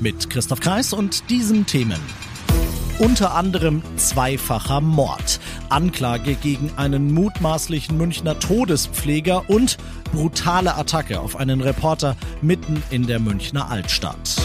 Mit 0.00 0.30
Christoph 0.30 0.60
Kreis 0.60 0.94
und 0.94 1.28
diesen 1.28 1.66
Themen. 1.66 2.00
Unter 2.98 3.34
anderem 3.34 3.82
zweifacher 3.96 4.80
Mord, 4.80 5.40
Anklage 5.68 6.36
gegen 6.36 6.72
einen 6.76 7.12
mutmaßlichen 7.12 7.98
Münchner 7.98 8.38
Todespfleger 8.38 9.50
und 9.50 9.76
brutale 10.10 10.74
Attacke 10.74 11.20
auf 11.20 11.36
einen 11.36 11.60
Reporter 11.60 12.16
mitten 12.40 12.82
in 12.88 13.06
der 13.06 13.20
Münchner 13.20 13.70
Altstadt. 13.70 14.40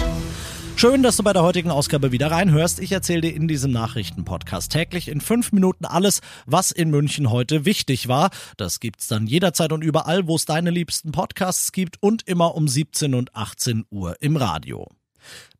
Schön, 0.75 1.03
dass 1.03 1.15
du 1.15 1.23
bei 1.23 1.31
der 1.31 1.43
heutigen 1.43 1.71
Ausgabe 1.71 2.11
wieder 2.11 2.31
reinhörst. 2.31 2.81
Ich 2.81 2.91
erzähle 2.91 3.21
dir 3.21 3.33
in 3.33 3.47
diesem 3.47 3.71
Nachrichtenpodcast 3.71 4.73
täglich 4.73 5.07
in 5.07 5.21
fünf 5.21 5.53
Minuten 5.53 5.85
alles, 5.85 6.19
was 6.45 6.71
in 6.71 6.89
München 6.89 7.31
heute 7.31 7.63
wichtig 7.63 8.09
war. 8.09 8.29
Das 8.57 8.81
gibt's 8.81 9.07
dann 9.07 9.25
jederzeit 9.25 9.71
und 9.71 9.85
überall, 9.85 10.27
wo 10.27 10.35
es 10.35 10.43
deine 10.43 10.69
liebsten 10.69 11.13
Podcasts 11.13 11.71
gibt 11.71 12.03
und 12.03 12.27
immer 12.27 12.55
um 12.55 12.67
17 12.67 13.15
und 13.15 13.33
18 13.33 13.85
Uhr 13.89 14.17
im 14.19 14.35
Radio. 14.35 14.89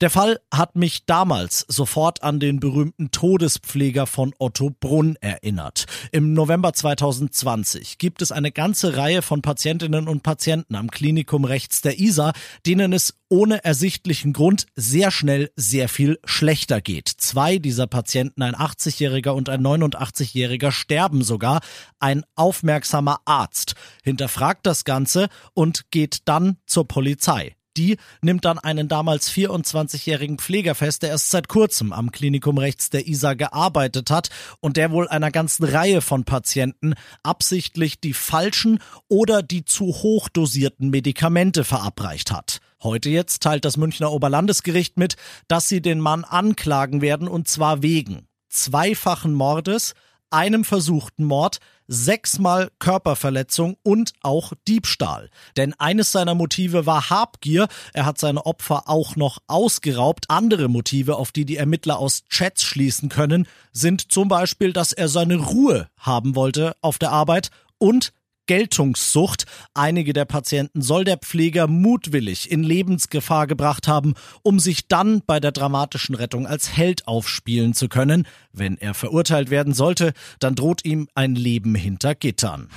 Der 0.02 0.10
Fall 0.10 0.40
hat 0.54 0.76
mich 0.76 1.06
damals 1.06 1.66
sofort 1.70 2.22
an 2.22 2.40
den 2.40 2.60
berühmten 2.60 3.12
Todespfleger 3.12 4.08
von 4.08 4.34
Otto 4.40 4.70
Brunn 4.78 5.16
erinnert. 5.22 5.86
Im 6.12 6.34
November 6.34 6.74
2020 6.74 7.98
gibt 7.98 8.22
es 8.22 8.32
eine 8.32 8.52
ganze 8.52 8.98
Reihe 8.98 9.22
von 9.22 9.42
Patientinnen 9.42 10.08
und 10.08 10.22
Patienten 10.22 10.76
am 10.76 10.92
Klinikum 10.92 11.46
rechts 11.46 11.82
der 11.82 12.00
Isar, 12.00 12.34
denen 12.66 12.92
es 12.92 13.14
ohne 13.30 13.64
ersichtlichen 13.64 14.34
Grund 14.34 14.68
sehr 14.76 15.12
schnell 15.12 15.50
sehr 15.56 15.90
viel 15.90 16.20
schlechter 16.26 16.82
geht. 16.82 17.08
Zwei 17.08 17.58
dieser 17.58 17.88
Patienten, 17.88 18.42
ein 18.42 18.56
80-Jähriger 18.56 19.32
und 19.32 19.50
ein 19.50 19.62
89-Jähriger, 19.62 20.72
sterben 20.72 21.24
sogar. 21.24 21.62
Ein 22.00 22.24
aufmerksamer 22.36 23.22
Arzt 23.26 23.76
hinterfragt 24.04 24.66
das 24.66 24.84
Ganze 24.84 25.30
und 25.54 25.92
geht 25.92 26.20
dann 26.26 26.58
zur 26.66 26.88
Polizei. 26.88 27.56
Die 27.78 27.98
nimmt 28.22 28.46
dann 28.46 28.60
einen 28.60 28.88
damals 28.88 29.30
24-jährigen 29.32 30.38
Pfleger 30.38 30.76
fest, 30.76 31.04
der 31.04 31.10
erst 31.10 31.30
seit 31.30 31.48
kurzem 31.48 31.92
am 31.92 32.12
Klinikum 32.12 32.58
rechts 32.58 32.90
der 32.90 33.08
ISA 33.08 33.34
gearbeitet 33.34 34.10
hat 34.12 34.30
und 34.62 34.78
der 34.78 34.92
wohl 34.92 35.08
einer 35.08 35.32
ganzen 35.32 35.66
Reihe 35.66 36.02
von 36.02 36.24
Patienten 36.24 36.94
absichtlich 37.24 38.00
die 38.00 38.14
falschen 38.14 38.80
oder 39.10 39.44
die 39.44 39.66
zu 39.66 39.88
hoch 39.88 40.30
dosierten 40.30 40.90
Medikamente 40.90 41.64
verabreicht 41.64 42.32
hat. 42.32 42.60
Heute 42.82 43.10
jetzt 43.10 43.42
teilt 43.42 43.66
das 43.66 43.78
Münchner 43.78 44.12
Oberlandesgericht 44.12 44.98
mit, 44.98 45.16
dass 45.48 45.68
sie 45.68 45.82
den 45.82 46.00
Mann 46.00 46.24
anklagen 46.24 47.02
werden 47.02 47.28
und 47.28 47.48
zwar 47.48 47.82
wegen 47.82 48.28
zweifachen 48.50 49.34
Mordes, 49.34 49.94
einem 50.30 50.64
versuchten 50.64 51.24
Mord, 51.24 51.60
sechsmal 51.88 52.70
Körperverletzung 52.80 53.78
und 53.84 54.14
auch 54.22 54.54
Diebstahl. 54.68 55.30
Denn 55.58 55.74
eines 55.74 56.12
seiner 56.12 56.36
Motive 56.36 56.86
war 56.86 57.10
Habgier. 57.10 57.68
Er 57.94 58.06
hat 58.06 58.18
seine 58.18 58.46
Opfer 58.46 58.90
auch 58.90 59.16
noch 59.16 59.40
ausgeraubt. 59.48 60.26
Andere 60.30 60.68
Motive, 60.68 61.16
auf 61.16 61.32
die 61.32 61.46
die 61.46 61.58
Ermittler 61.58 62.00
aus 62.00 62.24
Chats 62.30 62.64
schließen 62.64 63.10
können, 63.10 63.48
sind 63.72 64.12
zum 64.12 64.28
Beispiel, 64.28 64.74
dass 64.74 64.92
er 64.92 65.08
seine 65.08 65.36
Ruhe 65.36 65.90
haben 65.98 66.36
wollte 66.36 66.76
auf 66.82 66.98
der 66.98 67.12
Arbeit 67.12 67.52
und 67.78 68.14
Geltungssucht. 68.46 69.46
Einige 69.74 70.14
der 70.14 70.26
Patienten 70.26 70.82
soll 70.82 71.04
der 71.04 71.18
Pfleger 71.18 71.68
mutwillig 71.68 72.52
in 72.52 72.64
Lebensgefahr 72.64 73.48
gebracht 73.48 73.88
haben, 73.88 74.14
um 74.44 74.60
sich 74.60 74.88
dann 74.88 75.22
bei 75.26 75.40
der 75.40 75.52
dramatischen 75.52 76.16
Rettung 76.16 76.48
als 76.48 76.76
Held 76.76 77.08
aufspielen 77.08 77.74
zu 77.74 77.88
können. 77.88 78.28
Wenn 78.54 78.78
er 78.78 78.94
verurteilt 78.94 79.50
werden 79.50 79.74
sollte, 79.74 80.14
dann 80.40 80.56
droht 80.56 80.86
ihm 80.86 81.08
ein 81.16 81.36
Leben 81.36 81.76
hinter 81.76 82.16
Gittern. 82.16 82.70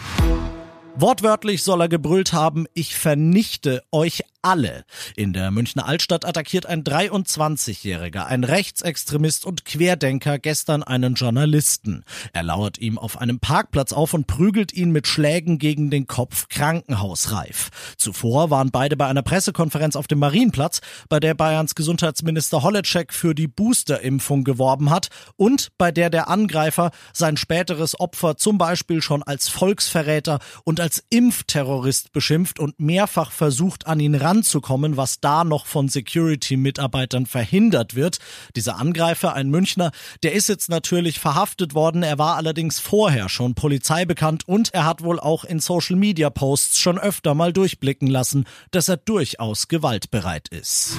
Wortwörtlich 1.01 1.63
soll 1.63 1.83
er 1.83 1.89
gebrüllt 1.89 2.33
haben, 2.33 2.67
ich 2.75 2.97
vernichte 2.97 3.85
euch 3.93 4.25
alle. 4.43 4.85
In 5.15 5.33
der 5.33 5.53
Münchner 5.53 5.87
Altstadt 5.87 6.25
attackiert 6.25 6.67
ein 6.67 6.83
23-Jähriger, 6.83 8.27
ein 8.27 8.43
Rechtsextremist 8.43 9.47
und 9.47 9.65
Querdenker 9.65 10.39
gestern 10.39 10.83
einen 10.83 11.15
Journalisten. 11.15 12.05
Er 12.33 12.43
lauert 12.43 12.79
ihm 12.79 12.99
auf 12.99 13.21
einem 13.21 13.39
Parkplatz 13.39 13.93
auf 13.93 14.13
und 14.15 14.27
prügelt 14.27 14.73
ihn 14.73 14.91
mit 14.91 15.07
Schlägen 15.07 15.59
gegen 15.59 15.91
den 15.91 16.09
Kopf 16.09 16.49
krankenhausreif. 16.49 17.71
Zuvor 17.97 18.51
waren 18.51 18.71
beide 18.71 18.97
bei 18.97 19.07
einer 19.07 19.23
Pressekonferenz 19.23 19.95
auf 19.95 20.09
dem 20.09 20.19
Marienplatz, 20.19 20.81
bei 21.09 21.21
der 21.21 21.35
Bayerns 21.35 21.75
Gesundheitsminister 21.77 22.63
Holleczek 22.63 23.13
für 23.13 23.35
die 23.35 23.49
Boosterimpfung 23.49 24.43
geworben 24.43 24.91
hat 24.91 25.11
und 25.37 25.69
bei 25.79 25.93
der 25.93 26.11
der 26.11 26.29
Angreifer 26.29 26.91
sein 27.13 27.37
späteres 27.37 27.99
Opfer 28.01 28.37
zum 28.37 28.59
Beispiel 28.59 29.03
schon 29.03 29.23
als 29.23 29.49
Volksverräter 29.49 30.39
und 30.65 30.81
als 30.81 30.88
Impfterrorist 31.11 32.13
beschimpft 32.13 32.59
und 32.59 32.81
mehrfach 32.81 33.31
versucht, 33.31 33.87
an 33.87 34.01
ihn 34.01 34.15
ranzukommen, 34.15 34.97
was 34.97 35.21
da 35.21 35.45
noch 35.45 35.67
von 35.67 35.89
Security-Mitarbeitern 35.89 37.27
verhindert 37.27 37.95
wird. 37.95 38.19
Dieser 38.57 38.79
Angreifer, 38.79 39.35
ein 39.35 39.51
Münchner, 39.51 39.91
der 40.23 40.33
ist 40.33 40.49
jetzt 40.49 40.71
natürlich 40.71 41.21
verhaftet 41.21 41.75
worden. 41.75 42.03
Er 42.03 42.19
war 42.19 42.37
allerdings 42.37 42.79
vorher 42.79 43.29
schon 43.29 43.55
Polizei 43.55 44.07
bekannt 44.07 44.49
und 44.49 44.73
er 44.73 44.87
hat 44.87 45.03
wohl 45.03 45.21
auch 45.21 45.45
in 45.45 45.61
Social-Media-Posts 45.61 46.79
schon 46.79 46.99
öfter 46.99 47.35
mal 47.35 47.53
durchblicken 47.53 48.09
lassen, 48.09 48.47
dass 48.71 48.89
er 48.89 48.97
durchaus 48.97 49.69
gewaltbereit 49.69 50.49
ist. 50.49 50.97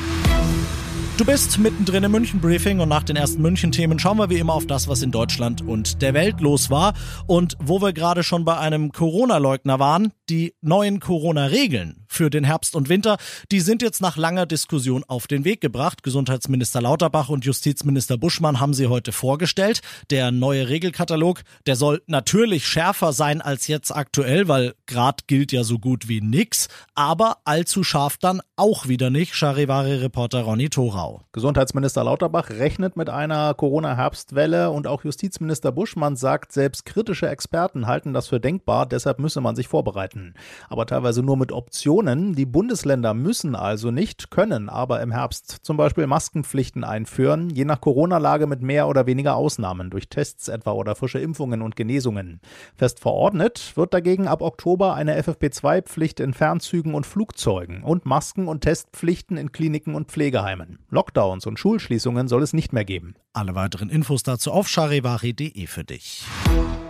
Du 1.19 1.25
bist 1.25 1.59
mittendrin 1.59 2.05
im 2.05 2.13
München-Briefing 2.13 2.79
und 2.79 2.87
nach 2.87 3.03
den 3.03 3.17
ersten 3.17 3.41
München-Themen 3.41 3.99
schauen 3.99 4.17
wir 4.19 4.29
wie 4.29 4.37
immer 4.37 4.53
auf 4.53 4.65
das, 4.65 4.87
was 4.87 5.01
in 5.01 5.11
Deutschland 5.11 5.61
und 5.61 6.01
der 6.01 6.13
Welt 6.13 6.39
los 6.39 6.69
war. 6.69 6.93
Und 7.27 7.57
wo 7.59 7.81
wir 7.81 7.91
gerade 7.91 8.23
schon 8.23 8.45
bei 8.45 8.57
einem 8.57 8.93
Corona-Leugner 8.93 9.79
waren, 9.79 10.13
die 10.29 10.53
neuen 10.61 10.99
Corona-Regeln 10.99 12.05
für 12.07 12.29
den 12.29 12.43
Herbst 12.43 12.75
und 12.75 12.89
Winter, 12.89 13.17
die 13.51 13.59
sind 13.59 13.81
jetzt 13.81 14.01
nach 14.01 14.17
langer 14.17 14.45
Diskussion 14.45 15.03
auf 15.07 15.27
den 15.27 15.45
Weg 15.45 15.61
gebracht. 15.61 16.03
Gesundheitsminister 16.03 16.81
Lauterbach 16.81 17.29
und 17.29 17.45
Justizminister 17.45 18.17
Buschmann 18.17 18.59
haben 18.59 18.73
sie 18.73 18.87
heute 18.87 19.11
vorgestellt. 19.11 19.81
Der 20.09 20.31
neue 20.31 20.69
Regelkatalog, 20.69 21.41
der 21.65 21.75
soll 21.75 22.01
natürlich 22.07 22.67
schärfer 22.67 23.13
sein 23.13 23.41
als 23.41 23.67
jetzt 23.67 23.95
aktuell, 23.95 24.47
weil 24.47 24.73
Grad 24.87 25.27
gilt 25.27 25.51
ja 25.51 25.63
so 25.63 25.79
gut 25.79 26.07
wie 26.07 26.21
nix, 26.21 26.67
aber 26.95 27.37
allzu 27.45 27.83
scharf 27.83 28.17
dann 28.17 28.41
auch 28.55 28.87
wieder 28.87 29.09
nicht. 29.09 29.35
Charivari-Reporter 29.35 30.41
Ronny 30.41 30.69
Thorau. 30.69 31.21
Gesundheitsminister 31.31 32.03
Lauterbach 32.03 32.49
rechnet 32.49 32.97
mit 32.97 33.09
einer 33.09 33.53
Corona-Herbstwelle 33.53 34.71
und 34.71 34.87
auch 34.87 35.03
Justizminister 35.03 35.71
Buschmann 35.71 36.15
sagt, 36.15 36.51
selbst 36.51 36.85
kritische 36.85 37.29
Experten 37.29 37.87
halten 37.87 38.13
das 38.13 38.27
für 38.27 38.39
denkbar, 38.39 38.85
deshalb 38.85 39.19
müsse 39.19 39.41
man 39.41 39.55
sich 39.55 39.67
vorbereiten. 39.67 40.18
Aber 40.69 40.85
teilweise 40.85 41.23
nur 41.23 41.37
mit 41.37 41.51
Optionen. 41.51 42.33
Die 42.35 42.45
Bundesländer 42.45 43.13
müssen 43.13 43.55
also 43.55 43.91
nicht, 43.91 44.31
können 44.31 44.69
aber 44.69 45.01
im 45.01 45.11
Herbst 45.11 45.59
zum 45.63 45.77
Beispiel 45.77 46.07
Maskenpflichten 46.07 46.83
einführen, 46.83 47.49
je 47.49 47.65
nach 47.65 47.81
Corona-Lage 47.81 48.47
mit 48.47 48.61
mehr 48.61 48.87
oder 48.87 49.05
weniger 49.05 49.35
Ausnahmen, 49.35 49.89
durch 49.89 50.09
Tests 50.09 50.47
etwa 50.47 50.71
oder 50.71 50.95
frische 50.95 51.19
Impfungen 51.19 51.61
und 51.61 51.75
Genesungen. 51.75 52.41
Fest 52.75 52.99
verordnet 52.99 53.73
wird 53.75 53.93
dagegen 53.93 54.27
ab 54.27 54.41
Oktober 54.41 54.93
eine 54.93 55.19
FFP2-Pflicht 55.21 56.19
in 56.19 56.33
Fernzügen 56.33 56.93
und 56.93 57.05
Flugzeugen 57.05 57.83
und 57.83 58.05
Masken- 58.05 58.47
und 58.47 58.61
Testpflichten 58.61 59.37
in 59.37 59.51
Kliniken 59.51 59.95
und 59.95 60.11
Pflegeheimen. 60.11 60.79
Lockdowns 60.89 61.45
und 61.45 61.59
Schulschließungen 61.59 62.27
soll 62.27 62.43
es 62.43 62.53
nicht 62.53 62.73
mehr 62.73 62.85
geben. 62.85 63.15
Alle 63.33 63.55
weiteren 63.55 63.89
Infos 63.89 64.23
dazu 64.23 64.51
auf 64.51 64.67
charivari.de 64.67 65.67
für 65.67 65.83
dich. 65.83 66.23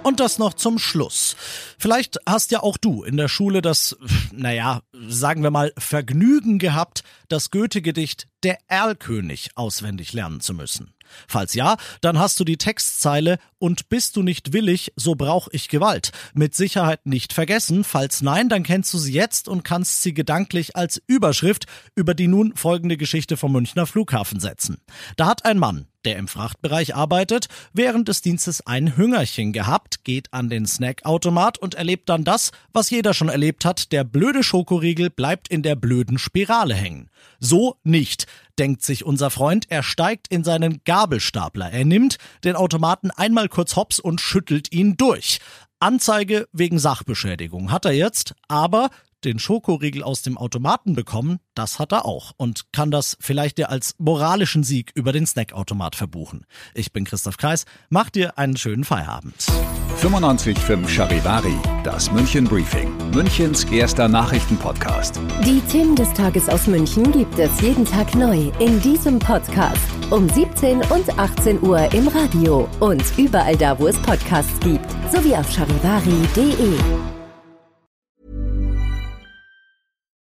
Und 0.04 0.20
das 0.20 0.40
noch 0.40 0.54
zum 0.54 0.80
Schluss. 0.80 1.36
Vielleicht 1.78 2.18
hast 2.26 2.52
ja 2.52 2.62
auch 2.62 2.78
du 2.78 3.04
in 3.04 3.18
der 3.18 3.28
Schule 3.28 3.62
das, 3.62 3.98
naja, 4.32 4.82
sagen 5.08 5.44
wir 5.44 5.52
mal, 5.52 5.74
Vergnügen 5.78 6.58
gehabt, 6.58 7.04
das 7.28 7.52
Goethe-Gedicht 7.52 8.28
Der 8.44 8.58
Erlkönig 8.68 9.52
auswendig 9.56 10.14
lernen 10.14 10.40
zu 10.40 10.54
müssen. 10.54 10.94
Falls 11.28 11.54
ja, 11.54 11.76
dann 12.02 12.18
hast 12.20 12.40
du 12.40 12.44
die 12.44 12.58
Textzeile 12.58 13.38
und 13.58 13.90
bist 13.90 14.16
du 14.16 14.24
nicht 14.24 14.54
willig, 14.54 14.94
so 14.96 15.16
brauch 15.16 15.50
ich 15.52 15.68
Gewalt. 15.68 16.12
Mit 16.34 16.56
Sicherheit 16.56 17.06
nicht 17.06 17.34
vergessen. 17.34 17.84
Falls 17.84 18.22
nein, 18.22 18.48
dann 18.48 18.64
kennst 18.64 18.94
du 18.94 18.98
sie 18.98 19.14
jetzt 19.14 19.48
und 19.50 19.64
kannst 19.64 20.02
sie 20.02 20.14
gedanklich 20.14 20.76
als 20.76 21.02
Überschrift 21.08 21.66
über 21.96 22.14
die 22.14 22.28
nun 22.28 22.56
folgende 22.56 22.96
Geschichte 22.96 23.36
vom 23.36 23.52
Münchner 23.52 23.86
Flughafen 23.86 24.40
setzen. 24.40 24.82
Da 25.18 25.26
hat 25.26 25.46
ein 25.46 25.58
Mann 25.58 25.89
der 26.06 26.18
im 26.18 26.28
Frachtbereich 26.28 26.96
arbeitet, 26.96 27.48
während 27.74 28.08
des 28.08 28.22
Dienstes 28.22 28.66
ein 28.66 28.96
Hüngerchen 28.98 29.54
gehabt, 29.54 30.04
geht 30.04 30.34
an 30.34 30.50
den 30.50 30.66
Snackautomat 30.66 31.58
und 31.58 31.76
erlebt 31.76 32.10
dann 32.10 32.24
das, 32.24 32.52
was 32.74 32.90
jeder 32.90 33.14
schon 33.14 33.30
erlebt 33.30 33.66
hat, 33.66 33.92
der 33.92 34.04
blöde 34.04 34.44
Schokoriegel 34.44 35.10
bleibt 35.10 35.48
in 35.48 35.64
der 35.64 35.76
blöden 35.76 36.18
Spirale 36.18 36.74
hängen. 36.74 37.10
So 37.40 37.78
nicht, 37.84 38.28
denkt 38.58 38.82
sich 38.84 39.06
unser 39.06 39.30
Freund, 39.30 39.66
er 39.70 39.84
steigt 39.84 40.28
in 40.30 40.44
seinen 40.44 40.82
Gabelstapler, 40.86 41.72
er 41.72 41.86
nimmt 41.86 42.18
den 42.44 42.56
Automaten 42.56 43.12
einmal 43.12 43.50
kurz 43.50 43.76
hops 43.76 44.00
und 44.00 44.22
schüttelt 44.22 44.72
ihn 44.72 44.98
durch. 44.98 45.40
Anzeige 45.82 46.48
wegen 46.52 46.78
Sachbeschädigung 46.78 47.72
hat 47.72 47.86
er 47.86 47.94
jetzt, 47.94 48.36
aber 48.50 48.90
den 49.26 49.40
Schokoriegel 49.40 50.04
aus 50.04 50.22
dem 50.22 50.38
Automaten 50.38 50.94
bekommen, 50.94 51.40
das 51.54 51.80
hat 51.80 51.92
er 51.92 52.06
auch 52.06 52.32
und 52.38 52.72
kann 52.72 52.92
das 52.92 53.18
vielleicht 53.20 53.58
dir 53.58 53.70
als 53.70 53.96
moralischen 53.98 54.64
Sieg 54.64 54.92
über 54.96 55.12
den 55.12 55.26
Snackautomat 55.26 55.96
verbuchen. 55.96 56.46
Ich 56.74 56.94
bin 56.94 57.06
Christoph 57.06 57.38
Kreis, 57.38 57.66
mach 57.90 58.10
dir 58.10 58.38
einen 58.38 58.58
schönen 58.58 58.84
Feierabend. 58.84 59.36
95.5 60.02 60.88
Charivari, 60.88 61.56
das 61.84 62.12
München 62.12 62.46
Briefing, 62.46 62.96
Münchens 63.12 63.66
erster 63.66 64.08
Nachrichtenpodcast. 64.08 65.20
Die 65.46 65.60
Themen 65.70 65.96
des 65.96 66.12
Tages 66.14 66.48
aus 66.48 66.68
München 66.68 67.12
gibt 67.12 67.38
es 67.38 67.60
jeden 67.60 67.84
Tag 67.86 68.16
neu 68.16 68.52
in 68.60 68.80
diesem 68.82 69.20
Podcast. 69.20 69.82
Um 70.10 70.30
17 70.30 70.78
und 70.78 71.20
18 71.20 71.62
Uhr 71.62 71.92
im 71.94 72.08
Radio 72.08 72.70
und 72.80 73.04
überall 73.18 73.58
da, 73.58 73.78
wo 73.78 73.88
es 73.88 73.98
Podcasts 73.98 74.60
gibt, 74.62 74.90
sowie 75.12 75.36
auf 75.36 75.52
charivari.de. 75.52 77.19